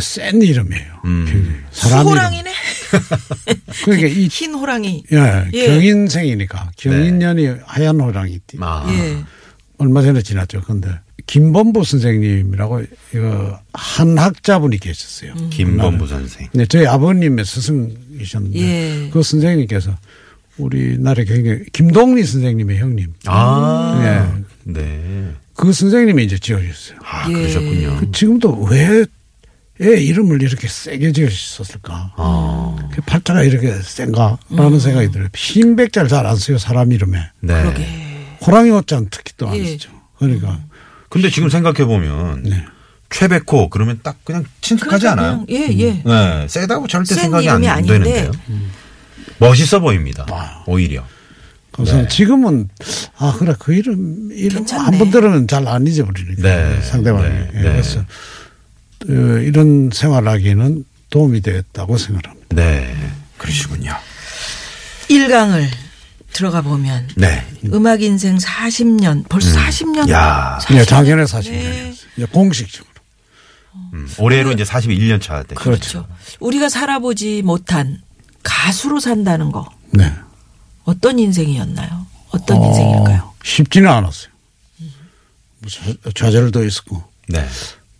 센 0.00 0.42
이름이에요. 0.42 1.00
음. 1.04 1.26
굉장히. 1.28 1.56
사람 1.70 2.06
호랑이네. 2.06 2.52
그러니까 3.84 4.08
이흰 4.08 4.54
호랑이. 4.54 5.04
예, 5.12 5.48
예. 5.52 5.66
경인생이니까 5.66 6.72
경인년이 6.76 7.48
하얀 7.64 8.00
호랑이 8.00 8.38
띠. 8.46 8.58
아. 8.60 8.86
예. 8.90 9.24
얼마 9.78 10.02
전에 10.02 10.20
지났죠. 10.20 10.60
근데 10.62 10.90
김범부 11.26 11.84
선생님이라고 11.84 12.82
이거 13.14 13.58
한 13.72 14.18
학자분이 14.18 14.78
계셨어요. 14.78 15.32
음. 15.38 15.50
김범부 15.50 16.06
선생. 16.06 16.48
네, 16.52 16.66
저희 16.66 16.86
아버님의 16.86 17.44
스승이셨는데 17.44 18.58
예. 18.58 19.10
그 19.10 19.22
선생님께서 19.22 19.96
우리나라에 20.60 21.24
굉장히 21.24 21.64
김동리 21.72 22.24
선생님의 22.24 22.78
형님. 22.78 23.12
아. 23.26 24.00
예. 24.04 24.72
네. 24.72 25.32
그 25.54 25.72
선생님이 25.72 26.24
이제 26.24 26.38
지어주셨어요. 26.38 26.98
아, 27.04 27.28
예. 27.28 27.32
그러셨군요. 27.32 27.96
그 28.00 28.12
지금도 28.12 28.62
왜 28.70 29.04
애 29.82 29.96
이름을 29.96 30.42
이렇게 30.42 30.68
세게 30.68 31.12
지으셨을까? 31.12 32.12
아. 32.16 32.76
그 32.92 33.00
팔자가 33.00 33.42
이렇게 33.42 33.72
센가라는 33.72 34.78
생각이 34.78 35.10
들어요. 35.10 35.28
흰 35.34 35.74
백자를 35.74 36.08
잘 36.08 36.26
안 36.26 36.36
써요 36.36 36.58
사람 36.58 36.92
이름에. 36.92 37.18
네. 37.40 37.62
그러게. 37.62 37.86
호랑이 38.46 38.70
옷자는 38.70 39.08
특히 39.10 39.32
또안 39.38 39.56
예. 39.56 39.64
쓰죠. 39.64 39.90
그러니까 40.18 40.60
근데 41.08 41.30
지금 41.30 41.48
생각해보면 41.48 42.42
네. 42.42 42.62
최백호 43.08 43.70
그러면 43.70 44.00
딱 44.02 44.22
그냥 44.22 44.44
친숙하지 44.60 45.06
그러니까 45.06 45.24
않아요? 45.24 45.46
예, 45.48 45.66
예. 45.78 46.02
네. 46.04 46.46
세다고 46.46 46.86
절대 46.86 47.14
센 47.14 47.22
생각이 47.24 47.48
안 47.48 47.64
이름이 47.64 47.68
아닌데. 47.68 47.98
되는데요. 47.98 48.32
멋있어 49.40 49.80
보입니다. 49.80 50.26
오히려. 50.66 51.04
그래서 51.72 51.96
네. 52.02 52.08
지금은 52.08 52.68
아 53.16 53.34
그래 53.38 53.54
그 53.58 53.72
이름 53.74 54.30
이름. 54.32 54.64
한 54.68 54.98
번 54.98 55.10
들으면 55.10 55.46
잘 55.48 55.66
안 55.66 55.86
잊어버리니까 55.86 56.42
네. 56.42 56.80
상대방이 56.82 57.24
네. 57.28 57.50
예, 57.54 57.56
네. 57.58 57.62
그래서 57.62 58.00
어, 58.00 59.12
이런 59.40 59.90
생활하기는 59.92 60.84
도움이 61.10 61.40
되었다고 61.40 61.96
생각합니다. 61.96 62.46
네. 62.56 62.94
그러시군요. 63.38 63.92
일강을 65.08 65.68
들어가 66.32 66.60
보면 66.60 67.08
네. 67.16 67.44
음악 67.72 68.02
인생 68.02 68.36
40년 68.36 69.28
벌써 69.28 69.58
40년. 69.58 70.08
야. 70.10 70.58
예, 70.72 70.84
작년에 70.84 71.26
사실 71.26 71.52
네. 71.52 71.94
예, 72.18 72.24
공식적으로 72.26 72.90
음, 73.94 74.08
올해로 74.18 74.52
이제 74.52 74.64
41년 74.64 75.20
차 75.22 75.42
때. 75.44 75.54
그렇죠. 75.54 76.06
우리가 76.40 76.68
살아보지 76.68 77.42
못한 77.42 78.00
가수로 78.42 79.00
산다는 79.00 79.52
거 79.52 79.68
네. 79.90 80.12
어떤 80.84 81.18
인생이었나요? 81.18 82.06
어떤 82.30 82.62
인생일까요? 82.62 83.32
쉽지는 83.44 83.88
않았어요. 83.90 84.30
뭐 84.78 85.68
좌- 85.70 86.10
좌절도 86.14 86.64
있었고 86.64 87.02
네. 87.28 87.46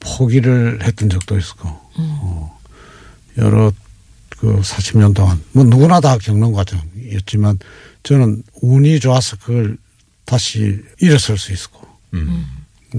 포기를 0.01 0.81
했던 0.83 1.11
적도 1.11 1.39
있었고 1.39 1.69
어, 1.69 2.59
여러 3.39 3.71
그 4.31 4.61
40년 4.61 5.15
동안 5.15 5.43
뭐 5.53 5.65
누구나 5.65 6.01
다 6.01 6.17
겪는 6.17 6.53
과정이었지만 6.53 7.59
저는 8.03 8.43
운이 8.63 8.99
좋아서 9.01 9.37
그걸 9.37 9.77
다시 10.25 10.81
일어설 11.01 11.37
수 11.37 11.53
있었고 11.53 11.87
음. 12.15 12.47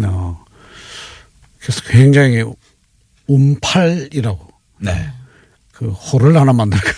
어, 0.04 0.46
그래서 1.60 1.82
굉장히 1.88 2.44
운팔이라고 3.28 4.48
네. 4.80 5.12
그 5.82 5.88
호를 5.90 6.38
하나 6.38 6.54
만들까 6.54 6.92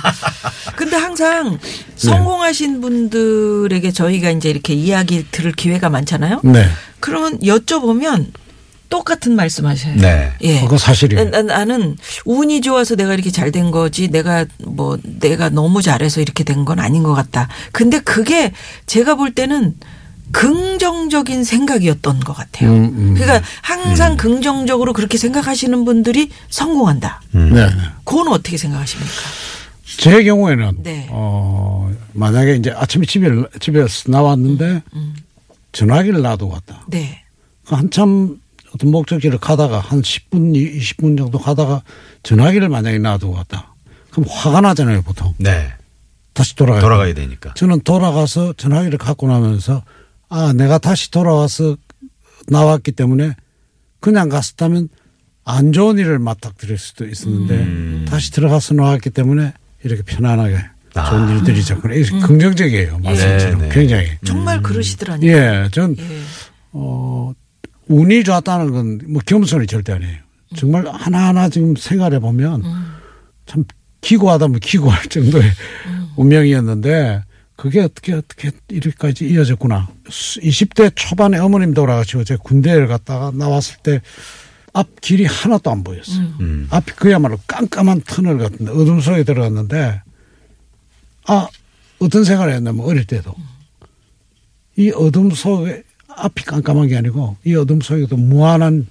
근데 0.76 0.96
항상 0.96 1.58
성공하신 1.96 2.80
분들에게 2.80 3.92
저희가 3.92 4.30
이제 4.30 4.48
이렇게 4.48 4.72
이야기 4.72 5.26
들을 5.30 5.52
기회가 5.52 5.90
많잖아요. 5.90 6.40
네 6.42 6.64
그러면 6.98 7.38
여쭤보면 7.40 8.28
똑같은 8.88 9.36
말씀하셔요. 9.36 9.96
네. 9.96 10.32
예. 10.42 10.60
그거 10.60 10.78
사실이에요. 10.78 11.30
나- 11.30 11.42
나- 11.42 11.56
나는 11.58 11.96
운이 12.24 12.62
좋아서 12.62 12.94
내가 12.94 13.12
이렇게 13.12 13.30
잘 13.30 13.52
된 13.52 13.70
거지 13.70 14.08
내가 14.08 14.46
뭐 14.64 14.98
내가 15.02 15.50
너무 15.50 15.82
잘해서 15.82 16.22
이렇게 16.22 16.42
된 16.42 16.64
건 16.64 16.78
아닌 16.78 17.02
것 17.02 17.12
같다. 17.14 17.48
근데 17.72 18.00
그게 18.00 18.52
제가 18.86 19.14
볼 19.16 19.34
때는 19.34 19.74
긍정적인 20.32 21.44
생각이었던 21.44 22.20
것 22.20 22.32
같아요. 22.32 22.70
음, 22.70 22.84
음. 22.84 23.14
그러니까 23.14 23.46
항상 23.60 24.16
긍정적으로 24.16 24.92
그렇게 24.92 25.18
생각하시는 25.18 25.84
분들이 25.84 26.30
성공한다. 26.48 27.22
네, 27.32 27.50
네. 27.50 27.68
그건 28.04 28.28
어떻게 28.28 28.56
생각하십니까? 28.56 29.12
제 29.98 30.24
경우에는 30.24 30.82
네. 30.82 31.06
어 31.10 31.92
만약에 32.12 32.56
이제 32.56 32.72
아침에 32.74 33.04
집에 33.06 33.28
집에서 33.60 34.10
나왔는데 34.10 34.82
음, 34.94 35.14
전화기를 35.72 36.22
놔두고 36.22 36.52
왔다. 36.52 36.82
네. 36.88 37.22
그 37.66 37.74
한참 37.74 38.38
어떤 38.74 38.90
목적지를 38.90 39.38
가다가 39.38 39.80
한 39.80 40.00
10분, 40.00 40.54
20분 40.54 41.18
정도 41.18 41.38
가다가 41.38 41.82
전화기를 42.22 42.68
만약에 42.68 42.98
놔두고 42.98 43.34
왔다. 43.34 43.74
그럼 44.10 44.26
화가 44.28 44.60
나잖아요, 44.62 45.02
보통. 45.02 45.34
네. 45.38 45.72
다시 46.32 46.56
돌아가야 46.56 46.80
돌아가야 46.80 47.14
되니까. 47.14 47.52
저는 47.54 47.82
돌아가서 47.82 48.54
전화기를 48.54 48.98
갖고 48.98 49.28
나면서 49.28 49.82
아, 50.34 50.52
내가 50.54 50.78
다시 50.78 51.10
돌아와서 51.10 51.76
나왔기 52.48 52.92
때문에 52.92 53.34
그냥 54.00 54.28
갔었다면 54.30 54.88
안 55.44 55.72
좋은 55.72 55.98
일을 55.98 56.18
맞닥뜨릴 56.18 56.78
수도 56.78 57.06
있었는데 57.06 57.54
음. 57.54 58.06
다시 58.08 58.32
들어가서 58.32 58.74
나왔기 58.74 59.10
때문에 59.10 59.52
이렇게 59.84 60.02
편안하게 60.02 60.58
아. 60.94 61.10
좋은 61.10 61.28
일들이 61.36 61.62
자꾸 61.62 61.82
긍정적이에요. 62.26 62.98
말씀처럼 63.00 63.58
네, 63.60 63.68
네. 63.68 63.74
굉장히. 63.74 64.06
정말 64.24 64.62
그러시더라니요. 64.62 65.30
예, 65.30 65.68
전 65.70 65.96
예. 65.98 66.04
어, 66.72 67.32
운이 67.88 68.24
좋았다는 68.24 68.70
건 68.72 69.00
뭐 69.08 69.20
겸손이 69.26 69.66
절대 69.66 69.92
아니에요. 69.92 70.16
정말 70.56 70.86
하나하나 70.86 71.48
지금 71.50 71.74
생각해 71.76 72.18
보면 72.20 72.62
참 73.46 73.64
기고하다 74.00 74.48
면 74.48 74.60
기고할 74.60 75.06
정도의 75.06 75.44
운명이었는데 76.16 77.22
그게 77.56 77.80
어떻게 77.80 78.14
어떻게 78.14 78.50
이렇게까지 78.68 79.28
이어졌구나. 79.28 79.88
20대 80.06 80.92
초반에 80.94 81.38
어머님 81.38 81.74
돌아가시고 81.74 82.24
제가 82.24 82.42
군대를 82.42 82.86
갔다가 82.88 83.30
나왔을 83.34 83.76
때 83.82 84.00
앞 84.74 85.00
길이 85.00 85.26
하나도 85.26 85.70
안 85.70 85.84
보였어요. 85.84 86.34
음. 86.40 86.66
앞이 86.70 86.92
그야말로 86.92 87.38
깜깜한 87.46 88.02
터널 88.06 88.38
같은데 88.38 88.72
어둠 88.72 89.00
속에 89.00 89.22
들어갔는데 89.22 90.00
아 91.26 91.48
어떤 91.98 92.24
생각을 92.24 92.54
했냐면 92.54 92.84
어릴 92.84 93.04
때도 93.04 93.34
이 94.76 94.90
어둠 94.90 95.30
속에 95.30 95.82
앞이 96.08 96.44
깜깜한 96.44 96.88
게 96.88 96.96
아니고 96.96 97.36
이 97.44 97.54
어둠 97.54 97.80
속에도 97.80 98.16
무한한 98.16 98.86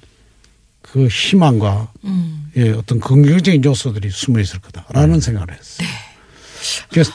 그 0.84 1.08
희망과 1.08 1.92
음. 2.04 2.52
예, 2.58 2.70
어떤 2.72 3.00
긍정적인 3.00 3.64
요소들이 3.64 4.10
숨어 4.12 4.40
있을 4.40 4.60
거다라는 4.60 5.20
생각을 5.20 5.52
했어요. 5.52 5.88
그래서 6.90 7.12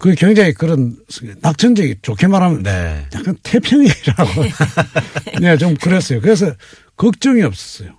그 0.00 0.14
굉장히 0.14 0.54
그런 0.54 0.96
낙천적이 1.42 1.96
좋게 2.00 2.26
말하면 2.26 2.62
네. 2.62 3.06
약간 3.14 3.36
태평이라고 3.42 4.42
네, 5.42 5.56
좀 5.58 5.74
그랬어요. 5.74 6.20
그래서 6.22 6.52
걱정이 6.96 7.42
없었어요. 7.42 7.94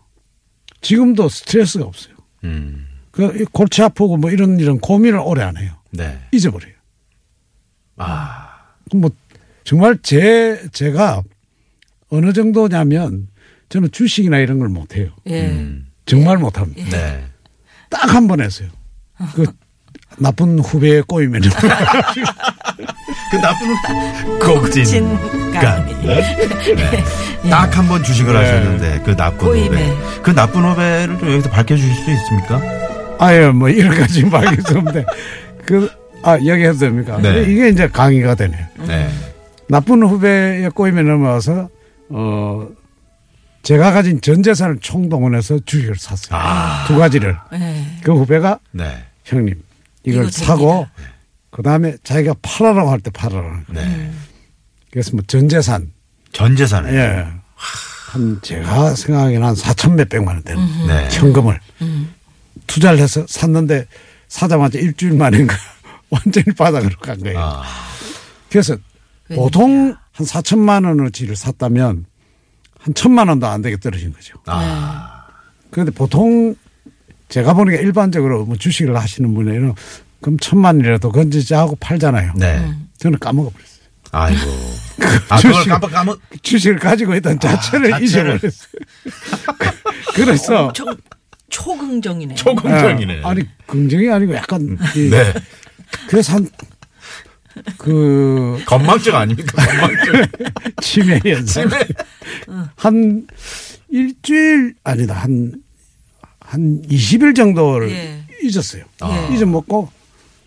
지금도 0.82 1.30
스트레스가 1.30 1.86
없어요. 1.86 2.16
음. 2.44 2.88
그 3.12 3.46
골치 3.52 3.84
아프고 3.84 4.18
뭐 4.18 4.32
이런 4.32 4.60
이런 4.60 4.80
고민을 4.80 5.20
오래 5.20 5.44
안 5.44 5.58
해요. 5.58 5.74
네. 5.92 6.20
잊어버려요. 6.32 6.74
아. 7.98 8.50
그럼 8.88 9.02
뭐 9.02 9.12
정말 9.64 9.98
제 10.02 10.68
제가 10.72 11.22
어느 12.10 12.34
정도냐면 12.34 13.28
저는 13.70 13.92
주식이나 13.92 14.40
이런 14.40 14.58
걸 14.60 14.70
못 14.70 14.96
해요. 14.96 15.12
예. 15.28 15.50
음. 15.50 15.88
정말 16.06 16.38
못 16.40 16.58
합니다. 16.58 16.90
네. 16.90 17.26
딱한 17.90 18.28
번 18.28 18.42
했어요. 18.42 18.70
그 19.36 19.46
나쁜 20.18 20.60
후배에 20.60 21.02
꼬이면 21.02 21.42
그 23.32 23.38
나쁜 23.38 23.76
고진 24.40 24.84
진간. 24.84 25.88
딱한 27.50 27.88
번 27.88 28.04
주식을 28.04 28.36
하셨는데 28.36 29.02
그 29.06 29.16
나쁜 29.16 29.38
꼬임에. 29.48 29.88
후배. 29.90 30.22
그 30.22 30.32
나쁜 30.32 30.64
후배를 30.64 31.18
좀 31.20 31.32
여기서 31.32 31.50
밝혀주실 31.50 31.96
수 31.96 32.12
있습니까? 32.12 32.62
아예 33.20 33.48
뭐 33.50 33.70
이런 33.70 33.96
가지 33.96 34.26
말겠 34.26 34.70
없는데 34.76 35.06
그 35.66 35.90
아, 36.24 36.38
이야기해도 36.38 36.78
됩니까? 36.78 37.18
네. 37.20 37.42
이게 37.44 37.70
이제 37.70 37.88
강의가 37.88 38.36
되네요. 38.36 38.64
네. 38.88 39.10
나쁜 39.68 40.04
후배의 40.04 40.70
꼬임에 40.70 41.02
넘어와서, 41.02 41.68
어, 42.10 42.68
제가 43.64 43.92
가진 43.92 44.22
전 44.22 44.44
재산을 44.44 44.78
총동원해서 44.80 45.60
주식을 45.66 45.96
샀어요. 45.96 46.38
아. 46.40 46.84
두 46.88 46.98
가지를. 46.98 47.38
네. 47.54 47.88
그 48.04 48.14
후배가 48.14 48.60
네. 48.72 49.04
형님, 49.24 49.56
이걸 50.04 50.32
사고, 50.32 50.88
그 51.52 51.62
다음에 51.62 51.96
자기가 52.04 52.36
팔아라고 52.42 52.90
할 52.92 53.00
때 53.02 53.12
팔아라. 53.12 53.62
네. 53.70 54.12
그래서 54.92 55.12
뭐 55.14 55.24
전 55.28 55.48
재산, 55.50 55.92
전 56.32 56.56
재산을. 56.56 56.94
예. 56.94 57.28
한 57.56 58.40
제가 58.42 58.96
생각하기에는 58.96 59.48
한 59.48 59.56
4천 59.56 59.94
몇백만 59.96 60.36
원 60.36 60.44
되는 60.44 60.62
네. 60.88 61.08
현금을 61.12 61.60
투자를 62.68 63.00
해서 63.00 63.26
샀는데 63.28 63.86
사자마자 64.28 64.80
일주일 64.80 65.14
만인가 65.14 65.56
완전히 66.10 66.54
바닥으로 66.58 66.98
간 67.00 67.18
거예요. 67.20 67.40
아. 67.40 67.64
그래서 68.50 68.76
보통 69.34 69.96
한 70.12 70.26
4천만 70.28 70.86
원어치를 70.86 71.38
샀다면 71.38 72.06
한 72.80 72.94
천만 72.94 73.30
원도 73.30 73.48
안 73.48 73.62
되게 73.62 73.78
떨어진 73.78 74.12
거죠. 74.12 74.34
아. 74.48 75.28
그런데 75.70 75.92
보통 75.92 76.54
제가 77.32 77.54
보니까 77.54 77.82
일반적으로 77.82 78.46
뭐 78.46 78.56
주식을 78.58 78.96
하시는 78.96 79.34
분에는 79.34 79.74
그럼 80.22 80.38
천만 80.40 80.76
원이라도 80.76 81.12
건지자 81.12 81.60
하고 81.60 81.76
팔잖아요. 81.80 82.34
네. 82.36 82.72
저는 83.00 83.18
까먹어 83.20 83.50
버렸어요. 83.50 83.72
아이고. 84.12 84.52
아, 85.30 85.38
그걸 85.38 85.54
주식. 85.54 85.70
깜빡 85.70 85.92
까먹. 85.92 86.20
주식을 86.44 86.78
가지고 86.80 87.16
있던 87.16 87.40
자체를 87.40 87.94
아, 87.94 88.00
자체를. 88.00 88.36
잊어버렸어요. 88.36 88.70
그래서 90.14 90.66
엄청 90.68 90.96
초긍정이네. 91.50 92.36
초긍정이네. 92.36 93.18
예, 93.18 93.22
아니 93.24 93.42
긍정이 93.66 94.10
아니고 94.12 94.36
약간 94.36 94.78
이- 94.96 95.10
네. 95.10 95.34
그래서 96.08 96.34
한 96.36 96.48
그 97.78 98.62
건망증 98.66 99.14
아닙니까? 99.14 99.64
건망증. 99.66 100.26
치매 100.82 101.20
현상 101.26 101.68
치매. 101.70 101.84
한 102.78 103.28
일주일 103.90 104.74
아니다 104.86 105.16
한 105.16 105.52
한 106.52 106.82
20일 106.82 107.34
정도를 107.34 107.92
예. 107.92 108.26
잊었어요. 108.44 108.84
예. 109.06 109.34
잊어먹고 109.34 109.90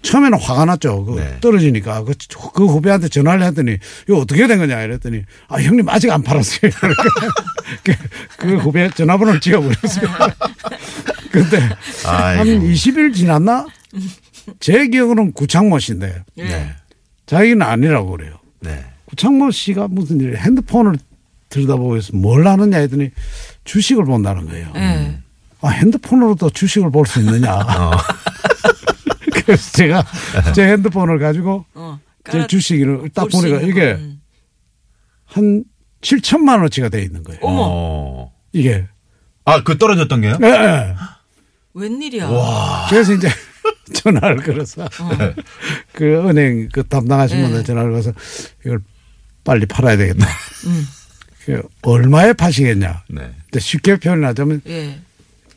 처음에는 0.02 0.38
화가 0.38 0.66
났죠. 0.66 1.02
그 1.06 1.18
네. 1.18 1.38
떨어지니까 1.40 2.04
그, 2.04 2.12
그 2.52 2.66
후배한테 2.66 3.08
전화를 3.08 3.42
했더니 3.46 3.78
이거 4.06 4.18
어떻게 4.18 4.46
된 4.46 4.58
거냐 4.58 4.82
이랬더니 4.82 5.22
아 5.48 5.62
형님 5.62 5.88
아직 5.88 6.10
안 6.10 6.22
팔았어요. 6.22 6.70
그, 7.82 7.94
그 8.36 8.56
후배 8.58 8.90
전화번호를 8.90 9.40
지워버렸어요. 9.40 10.06
근데 11.32 11.56
한 12.04 12.38
아이고. 12.38 12.66
20일 12.66 13.14
지났나? 13.14 13.66
제 14.60 14.86
기억으로는 14.88 15.32
구창모 15.32 15.78
씨인데 15.78 16.22
네. 16.34 16.70
자기는 17.24 17.62
아니라고 17.62 18.10
그래요. 18.10 18.38
네. 18.60 18.84
구창모 19.06 19.52
씨가 19.52 19.88
무슨 19.88 20.20
일 20.20 20.36
핸드폰을 20.36 20.98
들여다보고 21.48 21.96
있어 21.96 22.14
뭘 22.14 22.46
하느냐 22.46 22.76
했더니 22.76 23.10
주식을 23.64 24.04
본다는 24.04 24.46
거예요. 24.48 24.70
예. 24.76 25.23
아, 25.64 25.68
핸드폰으로도 25.70 26.50
주식을 26.50 26.90
볼 26.90 27.06
수 27.06 27.20
있느냐. 27.20 27.54
어. 27.56 27.90
그래서 29.32 29.72
제가 29.72 30.04
제 30.54 30.68
핸드폰을 30.68 31.18
가지고 31.18 31.64
어. 31.74 31.98
제 32.30 32.46
주식을 32.46 33.10
딱 33.14 33.28
보니까 33.28 33.60
이게. 33.60 33.98
한 35.26 35.64
7천만 36.00 36.50
원어치가 36.56 36.88
돼 36.90 37.02
있는 37.02 37.22
거예요. 37.24 37.40
어머. 37.42 38.30
이게. 38.52 38.86
아, 39.44 39.62
그 39.62 39.76
떨어졌던 39.78 40.20
게요? 40.20 40.38
예, 40.42 40.46
예. 40.46 40.94
웬일이야. 41.74 42.28
그래서 42.88 43.12
이제 43.14 43.28
전화를 43.94 44.36
걸어서 44.36 44.88
그 45.92 46.28
은행 46.28 46.68
그 46.72 46.86
담당하신 46.86 47.38
네. 47.38 47.42
분한테 47.44 47.66
전화를 47.66 47.90
걸어서 47.90 48.12
이걸 48.64 48.80
빨리 49.42 49.66
팔아야 49.66 49.96
되겠다. 49.96 50.26
음. 50.66 50.86
그 51.44 51.62
얼마에 51.82 52.32
파시겠냐. 52.32 53.02
네. 53.10 53.20
근데 53.44 53.60
쉽게 53.60 53.96
표현하자면 53.96 54.62
예. 54.68 55.00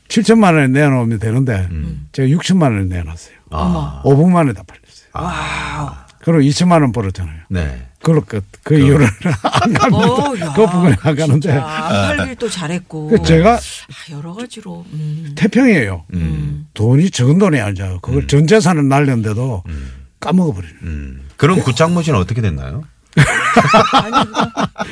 7천만 0.08 0.54
원에 0.56 0.68
내놓으면 0.68 1.20
되는데 1.20 1.68
음. 1.72 2.08
제가 2.12 2.28
6천만 2.30 2.64
원에 2.74 2.84
내놨어요. 2.86 3.36
아. 3.52 4.02
5분 4.06 4.30
만에 4.32 4.54
다 4.54 4.64
팔렸어요. 4.66 5.10
wow. 5.14 5.90
그리고 6.20 6.40
2천만 6.42 6.82
원 6.82 6.92
벌었잖아요. 6.92 7.42
네. 7.50 7.86
그걸로 8.00 8.22
끝. 8.22 8.44
그 8.64 8.78
이유를 8.78 9.08
안 9.44 9.74
갑니다. 9.74 10.08
어, 10.08 10.38
야, 10.40 10.54
그 10.54 10.66
부분에 10.66 10.96
안 11.02 11.16
가는데. 11.16 11.50
진짜 11.50 11.66
안 11.66 12.18
팔길 12.18 12.36
또 12.36 12.50
잘했고. 12.50 13.08
그 13.08 13.22
제가 13.24 13.56
아, 13.56 14.12
여러 14.12 14.34
가지로. 14.34 14.86
음. 14.94 15.34
태평이에요. 15.36 16.06
음. 16.14 16.68
돈이 16.74 17.10
적은 17.12 17.38
돈이 17.40 17.60
아니죠. 17.60 18.00
그걸 18.02 18.28
전 18.28 18.46
재산을 18.48 18.88
날렸는데도 18.88 19.64
까먹어버리는. 20.20 20.76
음. 20.84 21.22
그럼 21.38 21.60
구창모 21.62 22.02
씨는 22.02 22.20
어떻게 22.20 22.42
됐나요? 22.42 22.84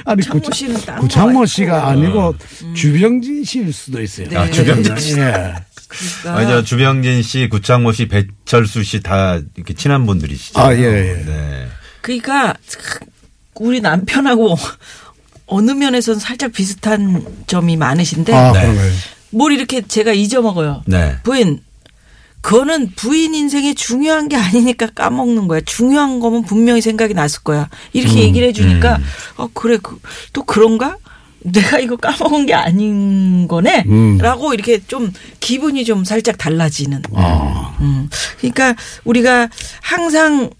아니 0.06 0.24
창모 0.24 0.52
씨는 0.52 0.76
딴거 0.82 1.02
구창모 1.02 1.30
알고. 1.40 1.46
씨가 1.46 1.88
아니고 1.88 2.36
주병진 2.76 3.44
씨일 3.44 3.74
수도 3.74 4.02
있어요. 4.02 4.28
네. 4.30 4.38
아, 4.38 4.50
주병진 4.50 4.98
씨. 4.98 5.12
예. 5.20 5.56
그러니까. 5.88 6.36
아, 6.36 6.42
이제 6.42 6.64
주병진 6.64 7.22
씨, 7.22 7.48
구창모 7.48 7.92
씨, 7.94 8.08
배철수 8.08 8.84
씨 8.84 9.02
다 9.02 9.40
이렇게 9.56 9.74
친한 9.74 10.06
분들이시죠. 10.06 10.60
아, 10.60 10.74
예, 10.76 10.80
예. 10.82 11.24
네. 11.26 11.68
그러니까 12.02 12.54
우리 13.56 13.80
남편하고 13.82 14.58
어느 15.48 15.72
면에서는 15.72 16.20
살짝 16.20 16.52
비슷한 16.52 17.24
점이 17.48 17.78
많으신데 17.78 18.34
아, 18.34 18.52
네. 18.52 18.92
뭘 19.30 19.52
이렇게 19.54 19.82
제가 19.82 20.12
잊어먹어요. 20.14 20.84
네. 20.88 21.18
부인 21.24 21.60
그거는 22.46 22.92
부인 22.96 23.34
인생에 23.34 23.74
중요한 23.74 24.30
게 24.30 24.36
아니니까 24.36 24.86
까먹는 24.94 25.48
거야. 25.48 25.62
중요한 25.62 26.20
거면 26.20 26.44
분명히 26.44 26.80
생각이 26.80 27.16
났을 27.16 27.42
거야. 27.42 27.70
이렇게 27.92 28.20
얘기를 28.20 28.48
해주니까 28.50 29.00
어 29.38 29.48
그래 29.52 29.80
그, 29.82 29.98
또 30.32 30.44
그런가? 30.44 30.98
내가 31.40 31.80
이거 31.80 31.96
까먹은 31.96 32.46
게 32.46 32.54
아닌 32.54 33.48
거네? 33.48 33.86
음. 33.88 34.20
라고 34.20 34.54
이렇게 34.54 34.80
좀 34.86 35.12
기분이 35.40 35.86
좀 35.86 36.06
살짝 36.06 36.38
달라지는. 36.38 37.02
아. 37.16 37.76
음. 37.82 38.10
그러니까 38.38 38.76
우리가 39.06 39.50
항상 39.82 40.52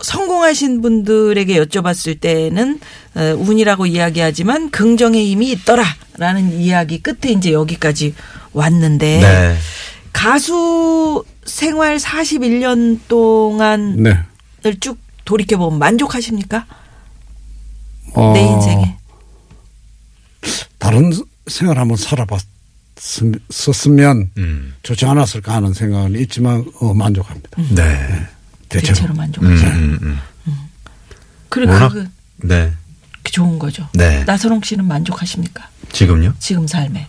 성공하신 0.00 0.80
분들에게 0.80 1.60
여쭤봤을 1.60 2.20
때는 2.20 2.78
어, 3.16 3.20
운이라고 3.36 3.86
이야기하지만 3.86 4.70
긍정의 4.70 5.26
힘이 5.26 5.50
있더라라는 5.52 6.60
이야기 6.60 7.02
끝에 7.02 7.32
이제 7.32 7.52
여기까지 7.52 8.14
왔는데 8.52 9.20
네. 9.20 9.56
가수 10.16 11.22
생활 11.44 11.98
41년 11.98 12.98
동안을 13.06 14.02
네. 14.02 14.74
쭉 14.80 14.98
돌이켜 15.26 15.58
보면 15.58 15.78
만족하십니까? 15.78 16.64
어, 18.14 18.32
내 18.32 18.40
인생에. 18.40 18.96
다른 20.78 21.12
생활 21.48 21.78
한번 21.78 21.98
살아봤으면 21.98 22.40
음. 24.38 24.74
좋지 24.82 25.04
않았을까 25.04 25.52
하는 25.54 25.74
생각은 25.74 26.18
있지만 26.20 26.64
어, 26.80 26.94
만족합니다. 26.94 27.50
네. 27.74 28.26
대체로. 28.70 28.94
대체로 28.94 29.12
음, 29.14 29.16
만족하죠. 29.18 29.66
음, 29.66 29.98
음. 30.00 30.18
그래 31.50 31.70
워낙- 31.70 31.90
그게 31.90 32.08
네. 32.38 32.72
좋은 33.24 33.58
거죠. 33.58 33.86
네. 33.92 34.24
나선홍 34.24 34.62
씨는 34.64 34.86
만족하십니까? 34.86 35.68
지금요? 35.92 36.32
지금 36.38 36.66
삶에. 36.66 37.06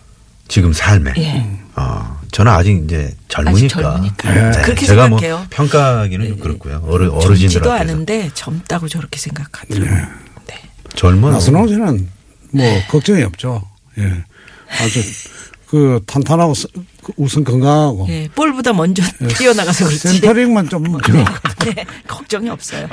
지금 0.50 0.74
삶에. 0.74 1.14
예. 1.18 1.67
어, 1.80 2.20
저는 2.32 2.52
아직 2.52 2.84
이제 2.86 3.16
젊으니까. 3.28 3.58
아직 3.60 3.68
젊으니까. 3.70 4.34
네. 4.52 4.62
그렇게 4.64 4.86
제가 4.86 5.04
생각해요. 5.04 5.38
뭐 5.38 5.46
평가하기는 5.50 6.28
좀 6.30 6.40
그렇고요. 6.40 6.84
어르, 6.88 7.10
어르신들한테. 7.10 7.82
않은데 7.82 8.30
젊다고 8.34 8.88
저렇게 8.88 9.20
생각하더라고요. 9.20 10.08
네. 10.48 10.56
젊은. 10.96 11.32
나선홍 11.32 11.68
씨는 11.68 12.10
뭐 12.52 12.66
걱정이 12.90 13.22
없죠. 13.24 13.62
예. 14.00 14.24
아주 14.70 15.02
그 15.68 16.00
탄탄하고 16.08 16.54
스- 16.54 16.68
그 17.04 17.12
우선 17.18 17.44
건강하고 17.44 18.08
예, 18.10 18.28
볼보다 18.34 18.72
먼저 18.74 19.04
뛰어나가서 19.38 19.86
그렇지. 19.86 20.08
센터링만 20.20 20.70
좀 20.70 20.84
네, 21.66 21.86
걱정이 22.08 22.50
없어요. 22.50 22.88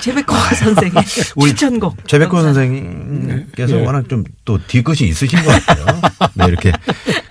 최백호 0.00 0.34
선생의 0.58 0.92
우리 1.36 1.50
추천곡. 1.50 2.06
최백호. 2.06 2.40
선생님께서 2.42 3.76
네. 3.76 3.84
워낙 3.84 4.08
좀 4.08 4.24
또 4.44 4.58
뒤끝이 4.66 5.08
있으신 5.10 5.42
것 5.42 5.50
같아요. 5.66 6.00
네, 6.34 6.46
이렇게. 6.46 6.72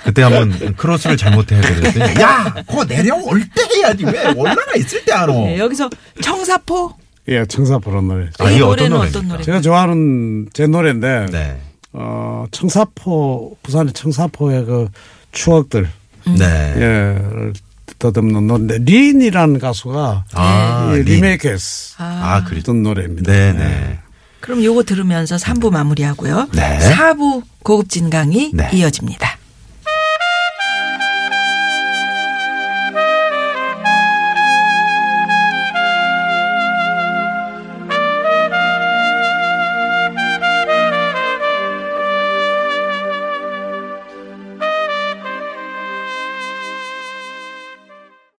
그때 0.07 0.21
한번 0.23 0.73
크로스를 0.77 1.17
잘못해 1.17 1.59
그랬더니 1.59 2.15
야, 2.21 2.53
그거 2.65 2.85
내려올 2.85 3.41
때 3.53 3.61
해야지. 3.75 4.05
왜 4.05 4.25
올라가 4.33 4.73
있을 4.77 5.03
때 5.03 5.11
하노? 5.11 5.33
네, 5.33 5.59
여기서 5.59 5.89
청사포 6.21 6.93
예, 7.27 7.45
청사포란 7.45 8.07
노래. 8.07 8.29
아, 8.39 8.49
이 8.49 8.53
이게 8.55 8.59
노래는 8.63 8.95
어떤 8.95 9.07
어떤 9.09 9.27
노래? 9.27 9.43
제가 9.43 9.59
좋아하는 9.59 10.47
제 10.53 10.65
노래인데 10.65 11.25
네. 11.29 11.59
어, 11.91 12.45
청사포 12.51 13.57
부산의 13.63 13.91
청사포의 13.91 14.65
그 14.65 14.87
추억들 15.33 15.89
네. 16.25 16.45
예, 16.77 17.17
더듬는 17.99 18.47
노래인데 18.47 18.77
린이라는 18.89 19.59
가수가 19.59 20.23
아, 20.33 20.91
이 20.93 20.99
린. 21.03 21.15
리메이크했던 21.15 21.59
아, 21.99 22.45
그리. 22.45 22.63
노래입니다. 22.65 23.29
네 23.29 23.51
네. 23.51 23.99
그럼 24.39 24.63
요거 24.63 24.83
들으면서 24.83 25.35
3부 25.35 25.69
마무리하고요. 25.71 26.47
네. 26.53 26.79
4부 26.79 27.43
고급진 27.63 28.09
강의 28.09 28.51
네. 28.53 28.69
이어집니다. 28.71 29.36